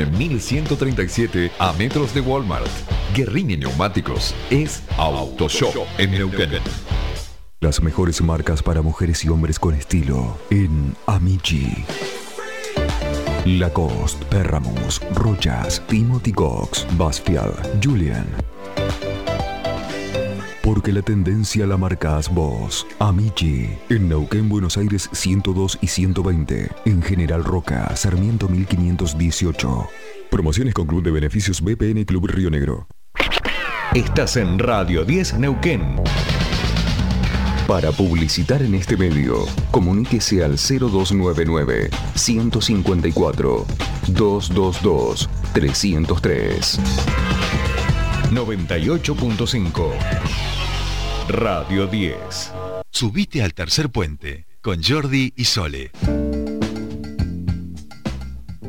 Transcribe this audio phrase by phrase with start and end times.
[0.00, 2.66] En 1137 a metros de Walmart.
[3.14, 6.48] Guerrini Neumáticos es Autoshop en Neuquén.
[7.60, 11.84] Las mejores marcas para mujeres y hombres con estilo en Amici.
[13.44, 17.52] Lacoste, Perramus, Rochas, Timothy Cox, Bastial,
[17.84, 18.49] Julian.
[20.72, 22.86] Porque la tendencia la marcas vos.
[23.00, 23.68] Amici.
[23.88, 26.70] En Neuquén, Buenos Aires 102 y 120.
[26.84, 29.88] En General Roca, Sarmiento 1518.
[30.30, 32.86] Promociones con Club de Beneficios BPN Club Río Negro.
[33.96, 35.96] Estás en Radio 10 Neuquén.
[37.66, 43.66] Para publicitar en este medio, comuníquese al 0299 154
[44.06, 46.80] 222 303.
[48.30, 50.59] 98.5
[51.32, 52.52] Radio 10.
[52.90, 55.92] Subite al tercer puente con Jordi y Sole.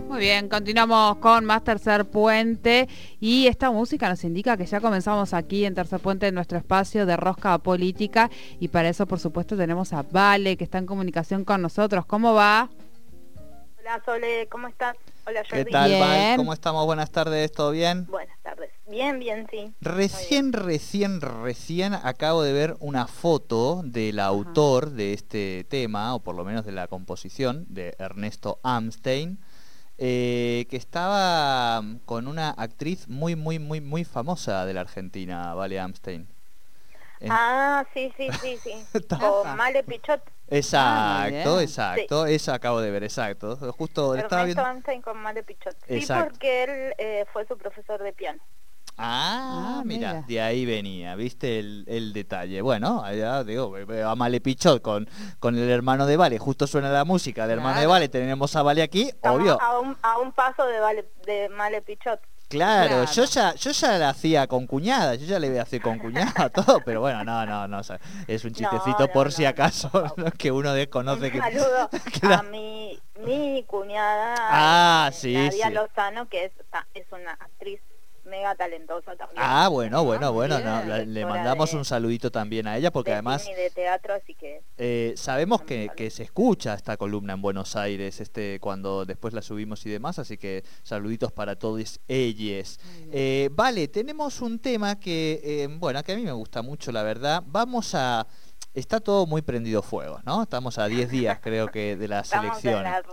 [0.07, 2.87] Muy bien, continuamos con más Tercer Puente
[3.19, 7.07] y esta música nos indica que ya comenzamos aquí en Tercer Puente en nuestro espacio
[7.07, 11.43] de rosca política y para eso por supuesto tenemos a Vale que está en comunicación
[11.43, 12.05] con nosotros.
[12.05, 12.69] ¿Cómo va?
[13.79, 14.95] Hola Sole, ¿cómo estás?
[15.25, 15.71] Hola ¿Qué Jordi.
[15.71, 15.99] tal, Bien.
[16.01, 16.37] Val?
[16.37, 16.85] ¿Cómo estamos?
[16.85, 18.05] Buenas tardes, ¿todo bien?
[18.05, 18.70] Buenas tardes.
[18.91, 19.73] Bien, bien, sí.
[19.79, 26.35] Recién, recién, recién acabo de ver una foto del autor de este tema, o por
[26.35, 29.39] lo menos de la composición, de Ernesto Amstein,
[29.97, 35.79] eh, que estaba con una actriz muy, muy, muy, muy famosa de la Argentina, Vale
[35.79, 36.27] Amstein.
[37.21, 38.73] En- Ah, sí, sí, sí, sí.
[39.19, 40.21] Con Male Pichot.
[40.49, 41.63] Exacto, bien.
[41.63, 43.55] exacto, eso acabo de ver, exacto.
[43.71, 44.75] Justo le estaba Ernesto viendo...
[44.75, 45.77] Einstein con Male Pichot.
[45.87, 46.33] Sí, Exacto.
[46.33, 48.41] porque él eh, fue su profesor de piano.
[48.97, 50.25] Ah, Ah, mira, mira.
[50.27, 52.61] de ahí venía, viste el, el detalle.
[52.61, 53.73] Bueno, allá digo,
[54.05, 55.07] a Male Pichot con,
[55.39, 57.87] con el hermano de Vale, justo suena la música del hermano de.
[57.87, 59.61] Vale, tenemos a Vale aquí, Estamos obvio.
[59.61, 62.19] A un, a un paso de, vale, de Male Pichot.
[62.49, 63.11] Claro, Claro.
[63.13, 65.97] yo ya yo ya la hacía con cuñada, yo ya le voy a hacer con
[65.99, 69.31] cuñada todo, pero bueno, no, no, no, o sea, es un chistecito no, por no,
[69.31, 70.25] si acaso ¿no?
[70.31, 71.89] que uno desconoce Un que saludo
[72.37, 75.73] a mi, mi cuñada Ah, eh, sí, Nadia sí.
[75.73, 76.51] Lozano, que es,
[76.93, 77.79] es una actriz
[78.25, 79.37] mega talentosa también.
[79.37, 80.69] Ah, bueno, bueno, Ah, bueno, bien.
[80.69, 83.63] no, la- le mandamos de- un saludito también a ella porque de además cine y
[83.63, 88.19] de teatro, así que Eh, sabemos que, que se escucha esta columna en Buenos Aires
[88.21, 92.79] este cuando después la subimos y demás, así que saluditos para todos ellos.
[93.11, 97.03] Eh, vale, tenemos un tema que, eh, bueno, que a mí me gusta mucho, la
[97.03, 97.43] verdad.
[97.45, 98.27] Vamos a...
[98.73, 100.43] Está todo muy prendido fuego, ¿no?
[100.43, 102.91] Estamos a 10 días, creo que, de las estamos en elecciones.
[102.91, 103.03] la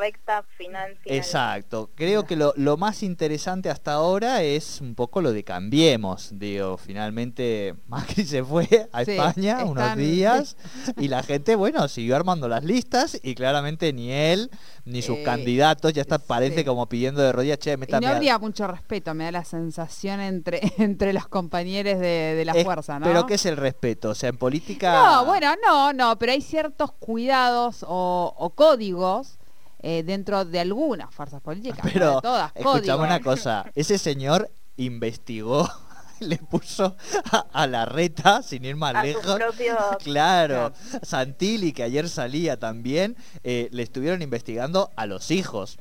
[0.00, 0.96] recta final.
[0.96, 1.16] final.
[1.16, 1.90] Exacto.
[1.94, 6.30] Creo que lo, lo más interesante hasta ahora es un poco lo de cambiemos.
[6.32, 10.56] Digo, finalmente Macri se fue a Sí, España unos días
[10.96, 14.50] y la gente, bueno, siguió armando las listas y claramente ni él
[14.86, 16.64] ni sus Eh, candidatos ya está, parece sí.
[16.64, 18.16] como pidiendo de rodillas, che, Y métame no a-".
[18.16, 22.64] habría mucho respeto, me da la sensación entre, entre los compañeros de, de la Es-
[22.64, 23.06] fuerza, ¿no?
[23.06, 24.10] Pero ¿qué es el respeto?
[24.10, 24.92] O sea, en política...
[24.92, 29.38] No, bueno, no, no, pero hay ciertos cuidados o, o códigos
[29.80, 33.00] eh, dentro de algunas fuerzas políticas, no Pero, de todas, escuchame códigos.
[33.00, 35.68] una cosa, ese señor investigó,
[36.20, 36.96] le puso
[37.32, 39.36] a, a la reta, sin ir más A su lejos.
[39.36, 45.78] propio- Claro, Santilli, que ayer salía también, eh, le estuvieron investigando a los hijos.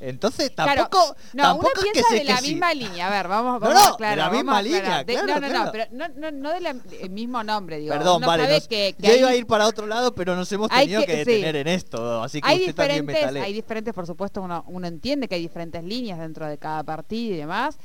[0.00, 2.50] Entonces Claro, tampoco, no, tampoco uno es que piensa de la que sí.
[2.52, 3.06] misma línea.
[3.08, 5.40] A ver, vamos, No, vamos no, a de aclarar, la misma línea, De- claro, no,
[5.40, 5.64] no, claro.
[5.66, 7.92] no, pero no, no, no del mismo nombre, digo.
[7.92, 10.14] Perdón, uno vale, sabe nos- que, que yo hay- iba a ir para otro lado,
[10.14, 11.30] pero nos hemos tenido que- que, sí.
[11.32, 13.40] detener en esto, así que hay usted también diferentes, metale.
[13.42, 17.34] hay diferentes, por supuesto, uno, uno entiende que hay diferentes líneas dentro de cada partido
[17.34, 17.76] y demás.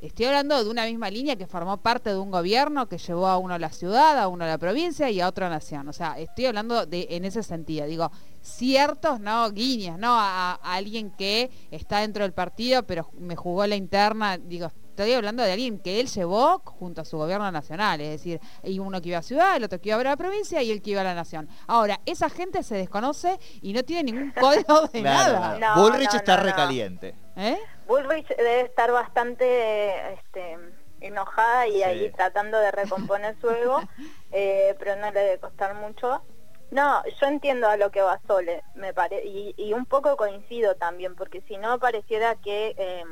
[0.00, 3.36] Estoy hablando de una misma línea que formó parte de un gobierno que llevó a
[3.36, 5.88] uno a la ciudad, a uno a la provincia y a otro a nación.
[5.88, 7.84] O sea, estoy hablando de en ese sentido.
[7.84, 10.14] Digo, ciertos, no, guiñas, ¿no?
[10.14, 14.38] A, a alguien que está dentro del partido, pero me jugó la interna.
[14.38, 14.70] Digo,
[15.02, 18.00] estoy hablando de alguien que él llevó junto a su gobierno nacional.
[18.00, 20.62] Es decir, hay uno que iba a ciudad, el otro que iba a la provincia
[20.62, 21.48] y el que iba a la nación.
[21.66, 25.58] Ahora, esa gente se desconoce y no tiene ningún código de Claro, nada.
[25.58, 26.48] No, Bullrich no, está no, no.
[26.48, 27.14] recaliente.
[27.36, 27.58] ¿Eh?
[27.88, 30.58] Bullrich debe estar bastante este,
[31.00, 31.82] enojada y Sí.
[31.82, 33.80] ahí tratando de recomponer su ego,
[34.32, 36.22] eh, pero no le debe costar mucho.
[36.70, 40.74] No, yo entiendo a lo que va Sole, me pare y, y un poco coincido
[40.76, 43.04] también, porque si no pareciera que eh,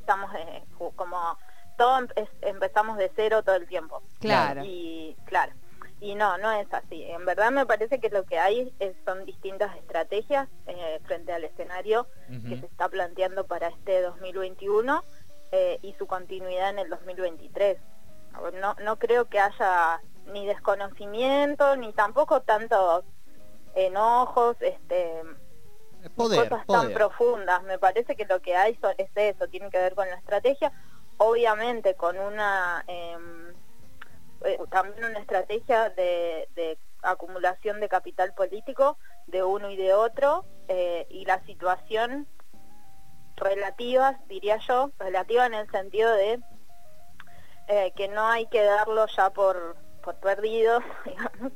[0.00, 0.62] estamos eh,
[0.96, 1.38] como
[1.76, 2.08] todo em-
[2.40, 4.02] empezamos de cero todo el tiempo.
[4.20, 4.62] Claro.
[4.64, 5.52] Y claro,
[6.00, 7.04] y no, no es así.
[7.04, 11.44] En verdad me parece que lo que hay es- son distintas estrategias eh, frente al
[11.44, 12.06] escenario
[12.48, 15.02] que se está planteando para este 2021
[15.52, 17.76] eh, y su continuidad en el 2023.
[18.34, 23.04] A ver, No, no creo que haya ni desconocimiento ni tampoco tantos
[23.74, 24.56] enojos.
[24.60, 25.22] Este,
[26.16, 26.80] Poder, cosas poder.
[26.82, 27.62] tan profundas.
[27.64, 30.72] Me parece que lo que hay so- es eso, tiene que ver con la estrategia,
[31.18, 33.52] obviamente con una em,
[34.44, 41.06] eh, también una estrategia de, acumulación de capital político de uno y de otro eh,
[41.08, 42.28] y la situación
[43.36, 46.40] relativa, diría yo, relativa en el sentido de
[47.68, 51.52] eh, que no hay que darlo ya por, por perdido, digamos,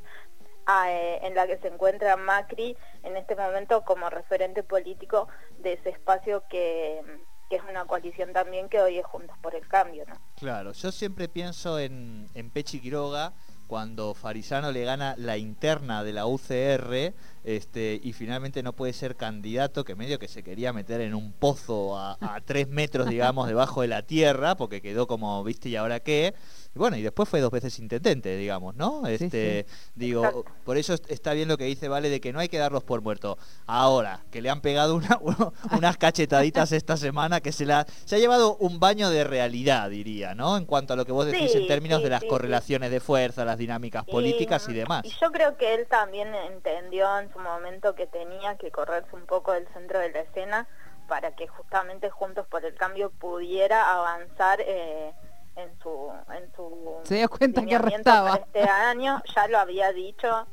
[0.66, 5.28] en la que se encuentra Macri en este momento como referente político
[5.58, 7.02] de ese espacio que,
[7.48, 10.14] que es una coalición también que hoy es Juntos por el Cambio, ¿no?
[10.36, 13.32] Claro, yo siempre pienso en, en Pechi Quiroga
[13.66, 17.14] cuando Farisano le gana la interna de la UCR
[17.44, 21.32] este, y finalmente no puede ser candidato, que medio que se quería meter en un
[21.32, 25.76] pozo a, a tres metros, digamos, debajo de la tierra, porque quedó como, viste, ¿y
[25.76, 26.34] ahora qué?
[26.74, 29.06] Y bueno, y después fue dos veces intendente, digamos, ¿no?
[29.06, 30.44] Este, Digo, Exacto.
[30.64, 32.82] por eso est- está bien lo que dice Vale de que no hay que darlos
[32.82, 33.36] por muertos.
[33.66, 35.20] Ahora, que le han pegado una-
[35.78, 40.34] unas cachetaditas esta semana que se la se ha llevado un baño de realidad, diría,
[40.34, 40.56] ¿no?
[40.56, 42.30] En cuanto a lo que vos decís Sí, en términos sí, de las sí, sí.
[42.30, 45.04] correlaciones de fuerza, las dinámicas políticas y demás.
[45.04, 49.26] Y yo creo que él también entendió en su momento que tenía que correrse un
[49.26, 50.66] poco del centro de la escena
[51.08, 55.12] para que justamente Juntos por el Cambio pudiera avanzar eh,
[55.56, 58.36] en su en su Se dio cuenta que restaba.
[58.36, 59.22] este año.
[59.34, 60.46] Ya lo había dicho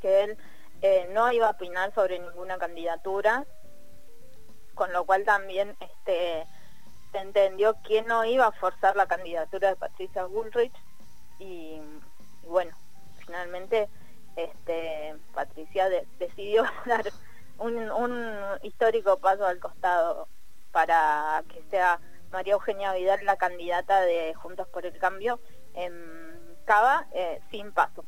[0.00, 0.38] que él
[0.82, 3.44] eh, no iba a opinar sobre ninguna candidatura,
[4.74, 6.46] con lo cual también este
[7.10, 10.74] se entendió que no iba a forzar la candidatura de Patricia Bullrich
[11.38, 11.80] y,
[12.42, 12.76] y bueno,
[13.24, 13.88] finalmente
[14.36, 17.04] este Patricia de- decidió dar
[17.58, 20.28] un, un histórico paso al costado
[20.72, 22.00] para que sea
[22.32, 25.40] María Eugenia Vidal la candidata de Juntos por el Cambio
[25.74, 28.04] en Cava eh, sin paso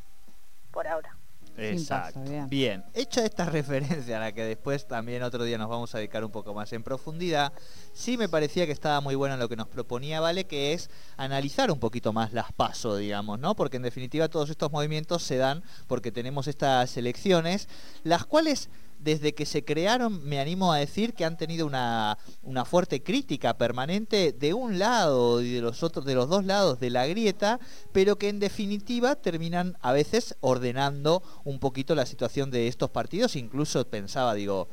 [0.73, 1.17] por ahora.
[1.56, 2.20] Exacto.
[2.20, 2.49] paso, bien.
[2.49, 6.25] bien, hecha esta referencia a la que después también otro día nos vamos a dedicar
[6.25, 7.53] un poco más en profundidad,
[7.93, 11.70] sí me parecía que estaba muy bueno lo que nos proponía Vale, que es analizar
[11.70, 13.55] un poquito más las pasos, digamos, ¿no?
[13.55, 17.69] Porque en definitiva todos estos movimientos se dan porque tenemos estas elecciones,
[18.02, 18.69] las cuales
[18.99, 23.57] desde que se crearon, me animo a decir que han tenido una, una fuerte crítica
[23.57, 27.61] permanente de un lado y de los otros, de los dos lados de la grieta,
[27.93, 33.37] pero que en definitiva terminan a veces ordenando un poquito la situación de estos partidos.
[33.37, 34.69] Incluso pensaba, digo,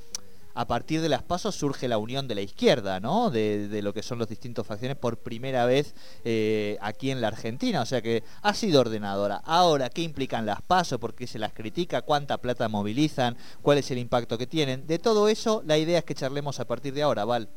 [0.53, 3.29] a partir de las pasos surge la unión de la izquierda, ¿no?
[3.29, 7.29] De, de lo que son los distintos facciones por primera vez eh, aquí en la
[7.29, 7.81] Argentina.
[7.81, 9.41] O sea que ha sido ordenadora.
[9.45, 10.99] Ahora, ¿qué implican las pasos?
[10.99, 12.01] ¿Por qué se las critica?
[12.01, 13.37] ¿Cuánta plata movilizan?
[13.61, 14.85] ¿Cuál es el impacto que tienen?
[14.87, 17.49] De todo eso, la idea es que charlemos a partir de ahora, Val.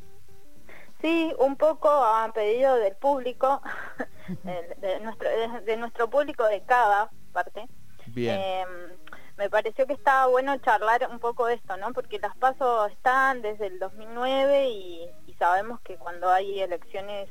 [1.01, 3.61] Sí, un poco a pedido del público,
[4.43, 5.29] de, de nuestro,
[5.63, 7.67] de, nuestro público de cada parte.
[8.07, 8.39] Bien.
[8.39, 8.65] Eh,
[9.37, 11.93] me pareció que estaba bueno charlar un poco de esto, ¿no?
[11.93, 17.29] Porque las pasos están desde el 2009 y, y sabemos que cuando hay elecciones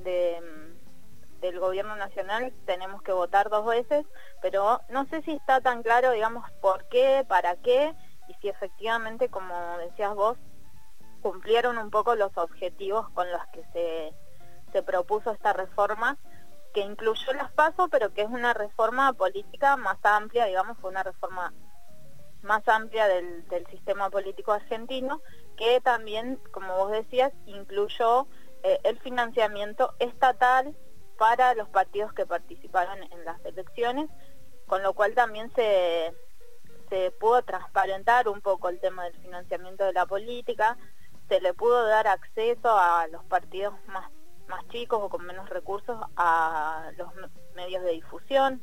[0.00, 4.04] mm, del gobierno nacional tenemos que votar dos veces,
[4.42, 7.94] pero no sé si está tan claro, digamos, por qué, para qué
[8.28, 10.36] y si efectivamente, como decías vos,
[11.22, 14.12] cumplieron un poco los objetivos con los que se,
[14.72, 16.18] se propuso esta reforma
[16.76, 21.02] que incluyó las pasos, pero que es una reforma política más amplia, digamos, fue una
[21.02, 21.54] reforma
[22.42, 25.22] más amplia del, sistema político argentino,
[25.56, 28.26] que también, como vos decías, incluyó
[28.62, 30.76] eh, el financiamiento estatal
[31.16, 34.10] para los partidos que participaron en las elecciones,
[34.66, 36.12] con lo cual también se,
[36.90, 40.76] se pudo transparentar un poco el tema del financiamiento de la política,
[41.30, 44.10] se le pudo dar acceso a los partidos más
[44.48, 48.62] más chicos o con menos recursos a los me- medios de difusión.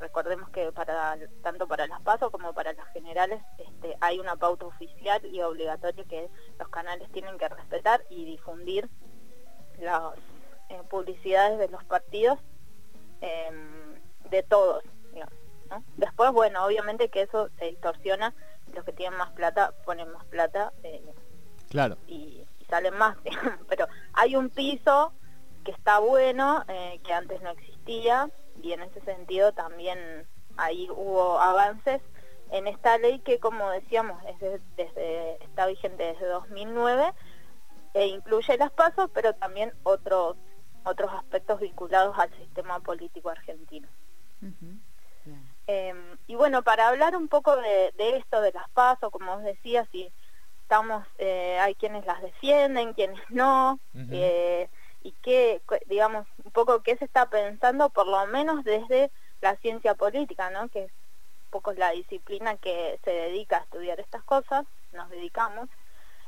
[0.00, 4.66] Recordemos que para tanto para las PASO como para las generales este, hay una pauta
[4.66, 8.88] oficial y obligatoria que los canales tienen que respetar y difundir
[9.80, 10.14] las
[10.68, 12.38] eh, publicidades de los partidos
[13.20, 13.94] em,
[14.30, 14.84] de todos.
[15.12, 15.34] digamos,
[15.70, 15.82] ¿no?
[15.96, 18.34] Después, bueno, obviamente que eso se distorsiona,
[18.74, 20.72] los que tienen más plata ponen más plata.
[20.84, 21.02] eh,
[21.70, 21.96] Claro.
[22.06, 23.16] y salen más,
[23.68, 25.12] pero hay un piso
[25.64, 28.30] que está bueno, eh, que antes no existía,
[28.62, 32.00] y en ese sentido también ahí hubo avances
[32.50, 37.12] en esta ley que, como decíamos, es de- desde, está vigente desde 2009
[37.94, 40.36] e incluye las pasos, pero también otros
[40.84, 43.88] otros aspectos vinculados al sistema político argentino.
[45.66, 49.42] Eh, y bueno, para hablar un poco de, de esto, de las pasos, como os
[49.42, 50.10] decía, si
[50.68, 54.68] estamos, eh, hay quienes las defienden, quienes no, eh,
[55.02, 59.10] y qué, digamos, un poco qué se está pensando, por lo menos desde
[59.40, 60.68] la ciencia política, ¿no?
[60.68, 60.92] Que es
[61.46, 65.70] un poco la disciplina que se dedica a estudiar estas cosas, nos dedicamos,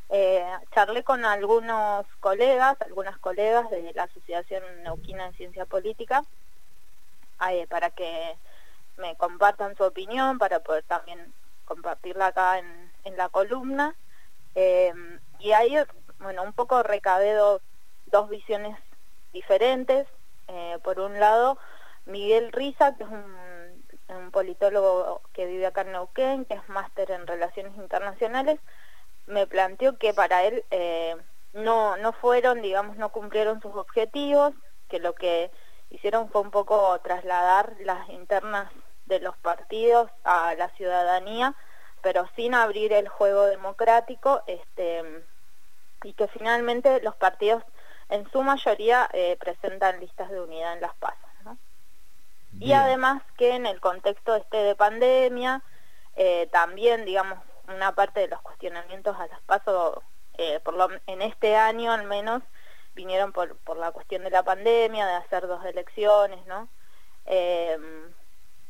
[0.08, 0.42] eh,
[0.74, 6.24] charlé con algunos colegas, algunas colegas de la Asociación Neuquina de Ciencia Política,
[7.68, 8.36] para que
[8.96, 11.30] me compartan su opinión, para poder también
[11.66, 13.94] compartirla acá en, la columna.
[14.54, 14.92] Eh,
[15.38, 15.76] y ahí,
[16.18, 17.60] bueno, un poco recabé dos,
[18.28, 18.76] visiones
[19.32, 20.06] diferentes.
[20.82, 21.58] por un lado,
[22.06, 23.24] Miguel Riza, que es un,
[24.16, 28.58] un politólogo que vive acá en Neuquén, que es máster en Relaciones Internacionales,
[29.26, 31.16] me planteó que para él eh,
[31.52, 34.54] no, no fueron, digamos, no cumplieron sus objetivos,
[34.88, 35.50] que lo que
[35.90, 38.70] hicieron fue un poco trasladar las internas
[39.06, 41.54] de los partidos a la ciudadanía,
[42.02, 45.24] pero sin abrir el juego democrático, este,
[46.02, 47.62] y que finalmente los partidos
[48.08, 51.18] en su mayoría eh, presentan listas de unidad en las pasas.
[52.58, 55.62] Y además que en el contexto este de pandemia,
[56.16, 57.38] eh, también, digamos,
[57.68, 60.00] una parte de los cuestionamientos a las pasos,
[60.36, 62.42] eh, por lo, en este año al menos,
[62.94, 66.68] vinieron por, por la cuestión de la pandemia, de hacer dos elecciones, ¿no?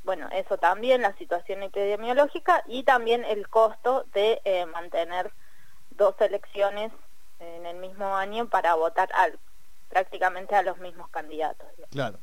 [0.02, 5.30] Bueno, eso también, la situación epidemiológica y también el costo de eh, mantener
[5.90, 6.90] dos elecciones
[7.38, 9.38] en el mismo año para votar al,
[9.88, 11.68] prácticamente a los mismos candidatos.
[11.90, 12.18] Claro.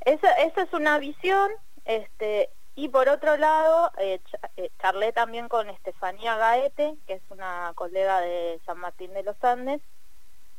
[0.00, 1.50] Esa, esa es una visión,
[1.84, 4.20] este, y por otro lado, eh,
[4.56, 9.42] eh, charlé también con Estefanía Gaete, que es una colega de San Martín de los
[9.44, 9.80] Andes,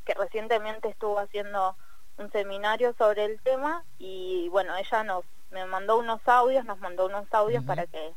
[0.06, 1.76] que recientemente estuvo haciendo
[2.18, 7.06] un seminario sobre el tema y bueno, ella nos me mandó unos audios, nos mandó
[7.06, 8.14] unos audios para que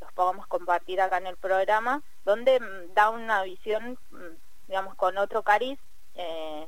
[0.00, 5.16] los podamos compartir acá en el programa, donde mm, da una visión, mm, digamos, con
[5.18, 5.78] otro cariz
[6.14, 6.66] eh,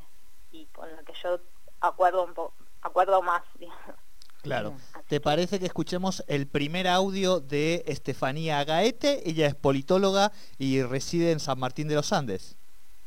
[0.52, 1.40] y con la que yo
[1.80, 3.96] acuerdo un poco, acuerdo más, digamos.
[4.42, 4.76] Claro.
[5.08, 9.28] ¿Te parece que escuchemos el primer audio de Estefanía Gaete?
[9.28, 12.56] Ella es politóloga y reside en San Martín de los Andes.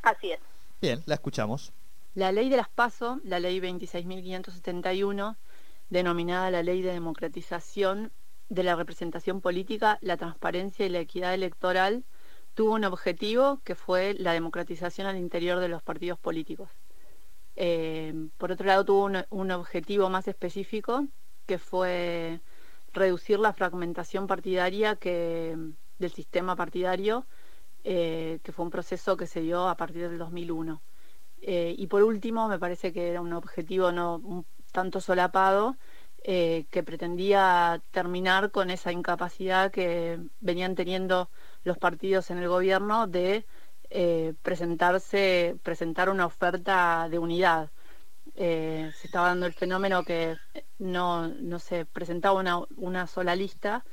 [0.02, 0.40] Así es.
[0.82, 1.72] Bien, la escuchamos.
[2.14, 5.38] La ley de las PASO, la ley 26.571,
[5.90, 8.12] denominada la ley de democratización
[8.50, 12.06] de la representación política, la transparencia y la equidad electoral,
[12.54, 16.70] tuvo un objetivo que fue la democratización al interior de los partidos políticos.
[17.56, 21.08] Eh, por otro lado, tuvo un objetivo más específico
[21.46, 22.42] que fue
[22.94, 25.58] reducir la fragmentación partidaria que,
[25.98, 27.28] del sistema partidario,
[27.84, 30.82] eh, que fue un proceso que se dio a partir del 2001.
[31.42, 35.78] Eh, y por último, me parece que era un objetivo no tanto solapado,
[36.24, 41.30] eh, que pretendía terminar con esa incapacidad que venían teniendo
[41.64, 43.46] los partidos en el gobierno de
[44.44, 47.72] presentarse, presentar una oferta de unidad.
[48.36, 50.38] Eh, se estaba dando el fenómeno que
[50.78, 53.84] no, no se presentaba una, una sola lista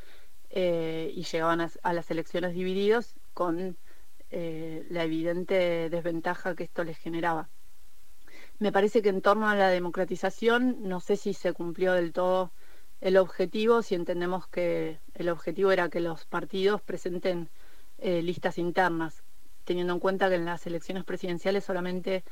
[0.50, 3.76] eh, y llegaban a, las elecciones divididos con
[4.30, 7.48] eh, la evidente desventaja que esto les generaba.
[8.58, 12.52] Me parece que en torno a la democratización, no sé si se cumplió del todo
[13.00, 17.50] el objetivo, si entendemos que el objetivo era que los partidos presenten
[17.98, 19.22] listas internas,
[19.64, 22.24] teniendo en cuenta que en las elecciones presidenciales solamente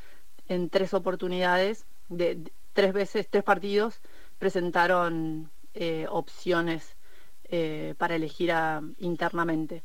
[0.49, 4.01] en tres oportunidades de, tres veces, tres partidos
[4.39, 6.97] presentaron eh, opciones
[7.45, 8.53] eh, para elegir
[8.99, 9.83] internamente.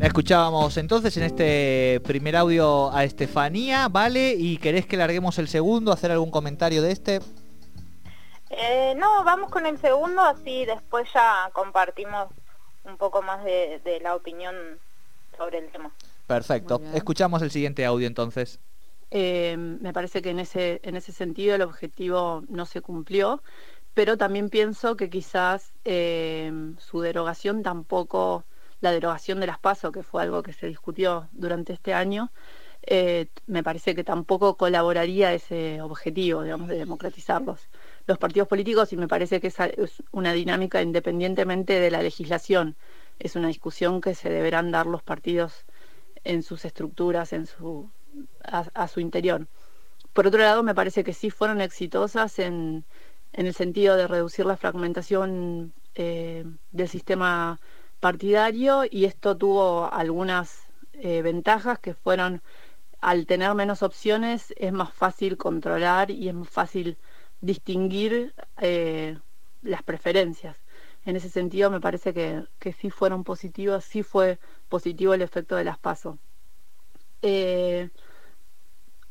[0.00, 4.34] Escuchábamos entonces en este primer audio a Estefanía, ¿vale?
[4.38, 7.20] ¿Y querés que larguemos el segundo, hacer algún comentario de este?
[8.50, 12.28] Eh, no, vamos con el segundo, así después ya compartimos
[12.84, 14.54] un poco más de, de la opinión
[15.36, 15.90] sobre el tema.
[16.28, 18.60] Perfecto, escuchamos el siguiente audio entonces.
[19.10, 23.42] Eh, me parece que en ese, en ese sentido el objetivo no se cumplió,
[23.94, 28.44] pero también pienso que quizás eh, su derogación tampoco,
[28.80, 32.30] la derogación de las PASO, que fue algo que se discutió durante este año,
[32.82, 37.68] eh, me parece que tampoco colaboraría ese objetivo, digamos, de democratizarlos.
[38.06, 42.76] Los partidos políticos, y me parece que esa es una dinámica independientemente de la legislación,
[43.18, 45.66] es una discusión que se deberán dar los partidos
[46.24, 47.90] en sus estructuras, en su
[48.42, 49.46] a, su interior.
[50.12, 52.84] Por otro lado, me parece que sí fueron exitosas en,
[53.32, 57.60] el sentido de reducir la fragmentación eh, del sistema
[58.00, 62.42] partidario y esto tuvo algunas eh, ventajas que fueron
[63.00, 66.98] al tener menos opciones es más fácil controlar y es más fácil
[67.40, 69.18] distinguir eh,
[69.62, 70.56] las preferencias.
[71.04, 74.38] En ese sentido me parece que, que, sí fueron positivos, sí fue
[74.68, 76.18] positivo el efecto de las pasos.
[77.22, 77.90] Eh,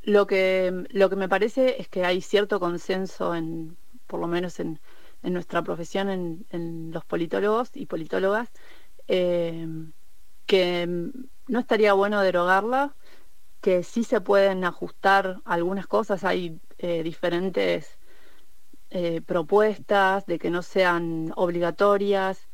[0.03, 4.59] lo, que, lo que me parece es que hay cierto consenso, en, por lo menos
[4.59, 4.79] en,
[5.23, 8.49] nuestra profesión, en, los politólogos y politólogas,
[9.07, 9.67] eh,
[10.45, 10.87] que
[11.47, 12.95] no estaría bueno derogarla,
[13.61, 17.97] que sí se pueden ajustar algunas cosas, hay eh, diferentes
[18.89, 22.47] eh, propuestas de que no sean obligatorias,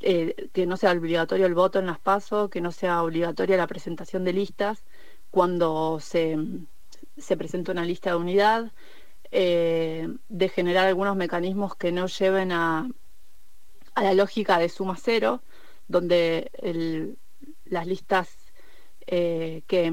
[0.00, 4.22] que no sea obligatorio el voto en las PASO, que no sea obligatoria la presentación
[4.22, 4.84] de listas
[5.30, 6.38] cuando se,
[7.16, 8.72] se presenta una lista de unidad,
[9.30, 12.88] de generar algunos mecanismos que no lleven a,
[13.94, 15.42] a la lógica de suma cero,
[15.88, 16.50] donde
[17.64, 18.28] las listas
[19.06, 19.92] eh, que,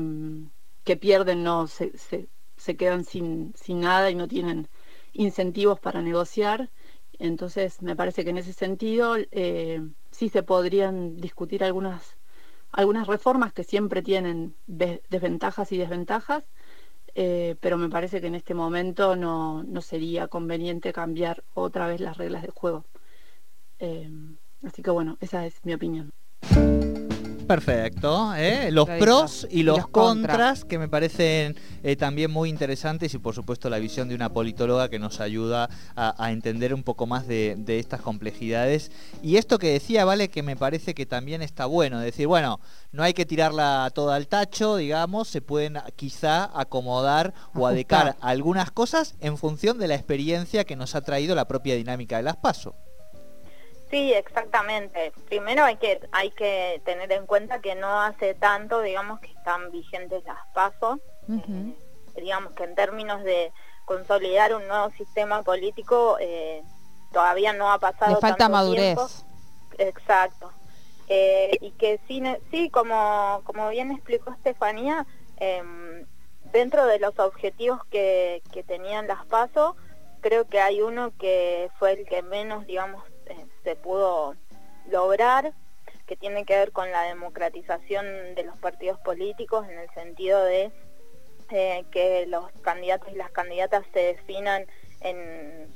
[0.83, 4.67] que, pierden no se, se, quedan sin, sin, nada y no tienen
[5.13, 6.69] incentivos para negociar.
[7.17, 12.17] Entonces, me parece que en ese sentido eh, sí se podrían discutir algunas,
[12.71, 16.43] algunas reformas que siempre tienen desventajas y desventajas,
[17.15, 22.01] eh, pero me parece que en este momento no, no, sería conveniente cambiar otra vez
[22.01, 22.85] las reglas del juego.
[24.63, 26.11] así que bueno, esa es mi opinión.
[27.47, 28.71] Perfecto, ¿eh?
[28.71, 33.69] los pros y los, contras que me parecen eh, también muy interesantes y por supuesto
[33.69, 38.01] la visión de una politóloga que nos ayuda a, entender un poco más de, estas
[38.01, 38.91] complejidades.
[39.21, 42.59] Y esto que decía, vale, que me parece que también está bueno, decir, bueno,
[42.91, 48.71] no hay que tirarla toda al tacho, digamos, se pueden quizá acomodar o adecar algunas
[48.71, 52.37] cosas en función de la experiencia que nos ha traído la propia dinámica de las
[52.37, 52.75] PASO.
[53.95, 55.13] Sí, exactamente.
[55.29, 59.71] Primero hay que hay que tener en cuenta que no hace tanto, digamos, que están
[59.71, 60.99] vigentes las pasos.
[61.29, 61.73] Eh,
[62.17, 63.53] digamos que en términos de
[63.85, 66.61] consolidar un nuevo sistema político eh,
[67.13, 68.15] todavía no ha pasado.
[68.15, 68.97] Le falta madurez.
[69.77, 70.51] Exacto.
[71.07, 72.21] Eh, y que sí,
[72.51, 76.05] sí como, como bien explicó Estefanía, em,
[76.51, 79.77] dentro de los objetivos que, que tenían las pasos,
[80.19, 83.01] creo que hay uno que fue el que menos, digamos,
[83.63, 84.35] se pudo
[84.89, 85.53] lograr,
[86.05, 90.71] que tiene que ver con la democratización de los partidos políticos en el sentido de
[91.49, 94.65] eh, que los candidatos y las candidatas se definan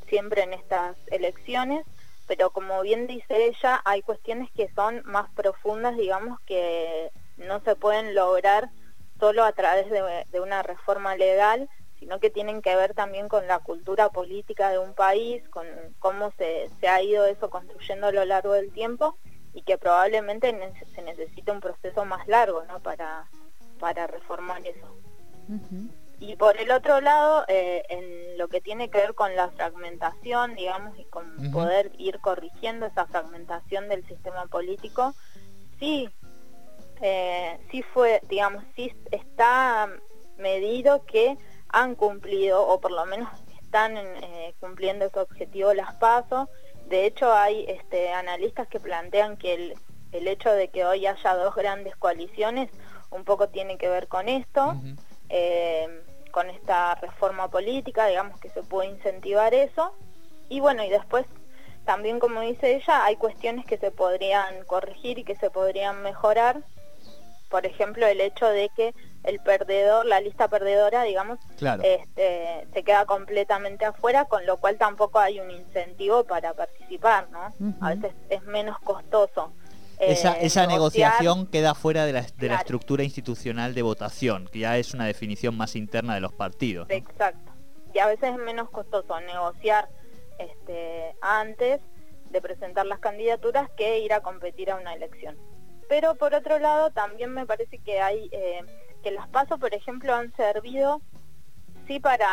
[0.07, 1.85] siempre en estas elecciones,
[2.27, 7.75] pero como bien dice ella, hay cuestiones que son más profundas, digamos, que no se
[7.75, 8.69] pueden lograr
[9.19, 13.59] solo a través de una reforma legal, sino que tienen que ver también con la
[13.59, 15.67] cultura política de un país, con
[15.99, 19.17] cómo se, ha ido eso construyendo a lo largo del tiempo
[19.53, 20.55] y que probablemente
[20.95, 22.79] se necesita un proceso más largo ¿no?
[22.79, 23.29] para,
[23.79, 24.95] para reformar eso.
[26.19, 30.55] Y por el otro lado, eh, en lo que tiene que ver con la fragmentación,
[30.55, 35.15] digamos, y con poder ir corrigiendo esa fragmentación del sistema político,
[35.79, 36.09] sí,
[37.01, 39.89] eh, sí fue, digamos, sí está
[40.37, 41.37] medido que
[41.69, 43.29] han cumplido, o por lo menos
[43.61, 46.49] están eh, cumpliendo ese objetivo las pasos.
[46.87, 49.73] De hecho, hay este, analistas que plantean que el,
[50.11, 52.71] el, hecho de que hoy haya dos grandes coaliciones
[53.11, 54.75] un poco tiene que ver con esto,
[55.29, 59.93] eh, con esta reforma política, digamos que se puede incentivar eso.
[60.47, 61.25] Y bueno, y después
[61.85, 66.61] también como dice ella, hay cuestiones que se podrían corregir y que se podrían mejorar.
[67.49, 71.39] Por ejemplo, el hecho de que el perdedor, la lista perdedora, digamos,
[71.83, 77.53] este, se queda completamente afuera, con lo cual tampoco hay un incentivo para participar, ¿no?
[77.81, 79.51] A veces es menos costoso.
[79.99, 84.59] esa, eh, esa negociación queda fuera de la, de la estructura institucional de votación, que
[84.59, 86.87] ya es una definición más interna de los partidos.
[86.89, 87.51] Exacto.
[87.93, 89.89] Y a veces es menos costoso negociar
[90.37, 91.81] este, antes
[92.29, 95.37] de presentar las candidaturas que ir a competir a una elección.
[95.89, 98.29] Pero por otro lado, también me parece que hay...
[98.31, 98.61] Eh,
[99.03, 101.01] que las pasos, por ejemplo, han servido,
[101.87, 102.27] sí, para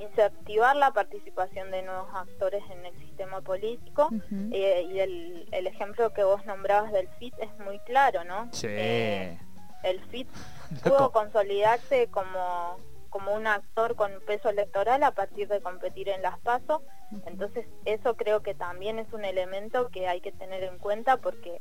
[0.00, 4.08] incentivar la participación de nuevos actores en el sistema político
[4.50, 8.48] eh, y el, el, ejemplo que vos nombrabas del FIT es muy claro, ¿no?
[8.52, 8.66] Sí.
[8.70, 9.38] Eh,
[9.82, 10.28] el FIT
[10.82, 12.78] pudo consolidarse como,
[13.10, 16.82] como un actor con peso electoral a partir de competir en las PASO,
[17.26, 21.58] entonces eso creo que también es un elemento que hay que tener en cuenta porque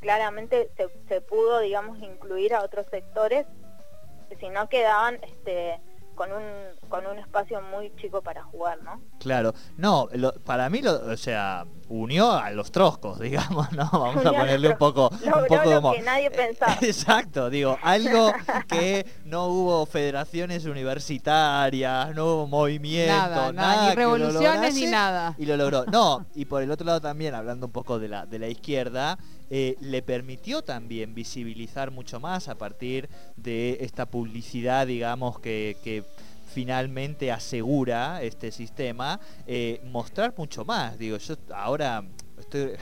[0.00, 3.46] claramente se, se pudo, digamos, incluir a otros sectores
[4.38, 5.80] si no quedaban este,
[6.14, 6.42] con un,
[6.88, 9.00] con un espacio muy chico para jugar, ¿no?
[9.18, 10.08] Claro, no,
[10.44, 13.88] para mí, lo, o sea, unió a los troscos, digamos, ¿no?
[13.92, 16.76] Vamos a ponerle un poco, un poco lo que nadie pensaba.
[16.82, 18.32] Exacto, digo, algo
[18.68, 25.34] que no hubo federaciones universitarias, no hubo movimiento, nada, ni revoluciones ni nada.
[25.38, 25.84] Y lo logró.
[25.86, 29.18] No, y por el otro lado también, hablando un poco de la, de la izquierda,
[29.50, 36.04] eh, le permitió también visibilizar mucho más a partir de esta publicidad, digamos, que,
[36.52, 40.96] finalmente asegura este sistema, eh, mostrar mucho más.
[40.96, 42.04] Digo, yo ahora
[42.38, 42.76] estoy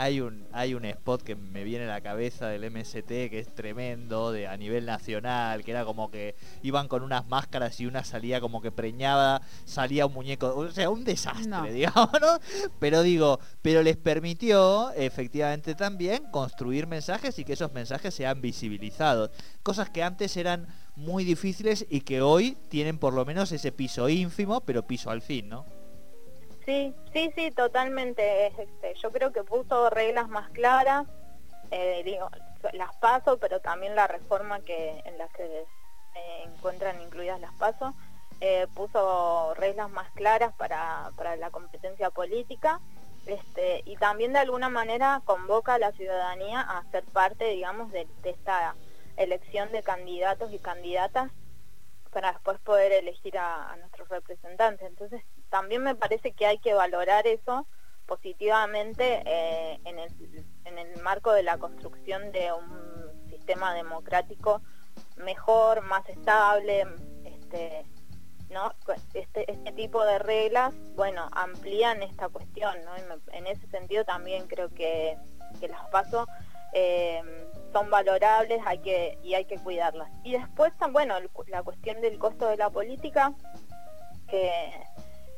[0.00, 3.54] hay un, hay un spot que me viene a la cabeza del MST que es
[3.54, 8.02] tremendo, de a nivel nacional, que era como que iban con unas máscaras y una
[8.02, 12.38] salía como que preñaba, salía un muñeco, o sea, un desastre, digamos, ¿no?
[12.78, 19.30] Pero digo, pero les permitió efectivamente también construir mensajes y que esos mensajes sean visibilizados.
[19.62, 24.08] Cosas que antes eran muy difíciles y que hoy tienen por lo menos ese piso
[24.08, 25.79] ínfimo, pero piso al fin, ¿no?
[26.64, 28.48] Sí, sí, sí, totalmente.
[28.48, 31.06] Este, yo creo que puso reglas más claras,
[31.70, 32.30] eh, digo,
[32.72, 35.64] las paso, pero también la reforma que en la que
[36.12, 37.94] se encuentran incluidas las paso,
[38.40, 42.80] eh, puso reglas más claras para, para la competencia política
[43.26, 48.06] este, y también de alguna manera convoca a la ciudadanía a ser parte, digamos, de,
[48.24, 48.74] esta
[49.16, 51.30] elección de candidatos y candidatas
[52.10, 54.88] para después poder elegir a, nuestros representantes.
[54.88, 57.66] Entonces, también me parece que hay que valorar eso
[58.06, 64.62] positivamente eh, en, el, en el marco de la construcción de un sistema democrático
[65.16, 66.86] mejor, más estable,
[67.24, 67.84] este,
[68.50, 68.72] ¿no?
[69.14, 72.96] Este, este tipo de reglas, bueno, amplían esta cuestión, ¿no?
[73.32, 75.16] En ese sentido también creo que,
[75.68, 76.26] las paso
[76.72, 77.22] eh,
[77.72, 80.10] son valorables hay que, y hay que cuidarlas.
[80.24, 81.14] Y después, bueno,
[81.48, 83.32] la cuestión del costo de la política,
[84.28, 84.72] que,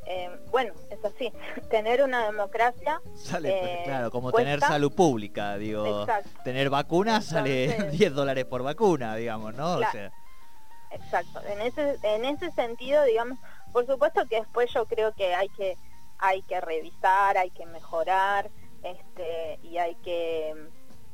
[0.06, 1.32] eh, bueno, es así,
[1.70, 3.00] tener una democracia...
[3.14, 6.06] Sale, pues, eh, claro, como tener salud pública, digo,
[6.44, 9.74] tener vacunas sale 10 dólares por vacuna, digamos, ¿no?
[9.74, 10.12] o sea,
[10.90, 11.40] exacto.
[11.46, 13.38] En ese, en ese sentido, digamos,
[13.72, 15.76] por supuesto que después yo creo que hay que,
[16.18, 18.50] hay que revisar, hay que mejorar,
[18.82, 20.54] este, y hay que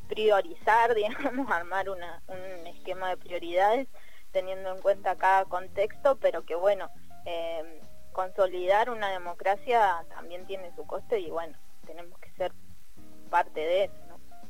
[0.09, 3.89] priorizar, digamos, armar una, un esquema de prioridades
[4.33, 6.91] teniendo en cuenta cada contexto, pero que bueno,
[7.25, 7.81] eh,
[8.19, 12.53] consolidar una democracia también tiene su coste y bueno, tenemos que ser
[13.31, 13.95] parte de eso.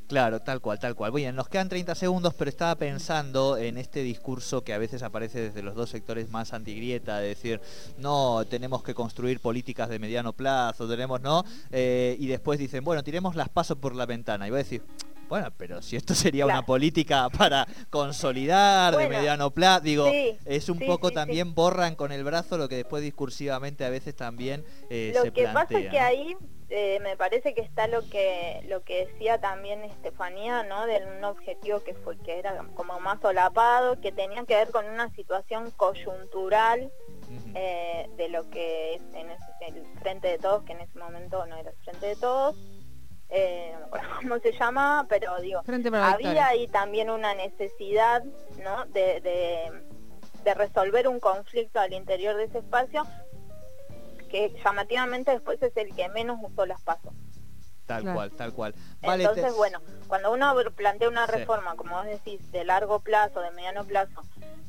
[0.06, 1.12] Claro, tal cual, tal cual.
[1.12, 5.42] Bien, nos quedan 30 segundos, pero estaba pensando en este discurso que a veces aparece
[5.42, 7.60] desde los dos sectores más antigrieta, de decir,
[7.98, 11.44] no, tenemos que construir políticas de mediano plazo, tenemos, ¿no?
[11.70, 14.46] Eh, y después dicen, bueno, tiremos las pasos por la ventana.
[14.46, 14.82] Y voy a decir,
[15.28, 20.06] bueno, pero si esto sería una política para consolidar de mediano plazo, digo,
[20.44, 24.64] es un poco también borran con el brazo lo que después discursivamente a veces también
[24.90, 25.24] eh, se plantea.
[25.24, 26.36] Lo que pasa es que ahí
[26.70, 30.86] eh, me parece que está lo que lo que decía también Estefanía, ¿no?
[30.86, 34.86] De un objetivo que fue que era como más solapado, que tenía que ver con
[34.86, 36.92] una situación coyuntural
[37.54, 41.56] eh, de lo que es en el frente de todos, que en ese momento no
[41.56, 42.56] era el frente de todos.
[43.30, 45.60] Eh, no me acuerdo cómo se llama, pero digo,
[46.02, 48.24] había ahí también una necesidad,
[48.62, 48.86] ¿no?
[48.86, 49.20] de,
[50.44, 53.06] de resolver un conflicto al interior de ese espacio
[54.28, 57.12] que llamativamente después es el que menos usó las pasos.
[57.86, 58.74] Tal cual, tal cual.
[59.00, 63.84] Entonces, bueno, cuando uno plantea una reforma, como vos decís, de largo plazo, de mediano
[63.84, 64.22] plazo,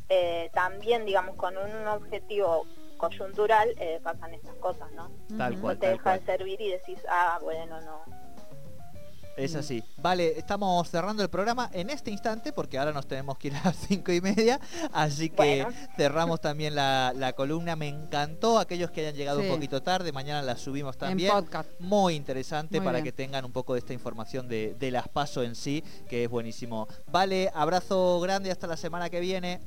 [0.08, 5.12] eh, también, digamos, con un objetivo coyuntural, eh, pasan estas cosas, ¿no?
[5.38, 5.76] Tal cual.
[5.76, 8.04] No te deja de servir y decís, ah, bueno, no,
[9.44, 9.84] es así.
[9.98, 13.62] Vale, estamos cerrando el programa en este instante porque ahora nos tenemos que ir a
[13.66, 14.60] las cinco y media.
[14.92, 17.76] Así que cerramos también la, columna.
[17.76, 20.12] Me encantó aquellos que hayan llegado un poquito tarde.
[20.12, 21.32] Mañana la subimos también.
[21.80, 25.56] Muy interesante para que tengan un poco de esta información de, de las paso en
[25.56, 26.88] sí, que es buenísimo.
[27.08, 29.60] Vale, abrazo grande hasta la semana que viene.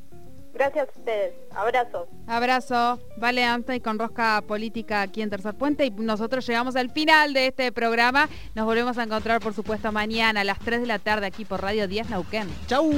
[0.62, 1.34] Gracias a ustedes.
[1.56, 2.06] Abrazo.
[2.28, 3.00] Abrazo.
[3.16, 5.86] Vale, Anta y con Rosca Política aquí en Tercer Puente.
[5.86, 8.28] Y nosotros llegamos al final de este programa.
[8.54, 11.60] Nos volvemos a encontrar, por supuesto, mañana a las 3 de la tarde aquí por
[11.62, 12.48] Radio 10 Nauquén.
[12.68, 12.88] ¡Chau!